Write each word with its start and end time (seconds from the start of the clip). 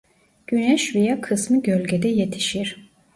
Güneş 0.47 0.95
veya 0.95 1.21
kısmi 1.21 1.61
gölgede 1.61 2.07
yetişir. 2.07 2.89